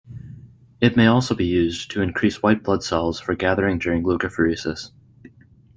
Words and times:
It 0.79 0.97
may 0.97 1.05
also 1.05 1.35
be 1.35 1.45
used 1.45 1.91
to 1.91 2.01
increase 2.01 2.41
white 2.41 2.63
blood 2.63 2.83
cells 2.83 3.19
for 3.19 3.35
gathering 3.35 3.77
during 3.77 4.01
leukapheresis. 4.01 4.89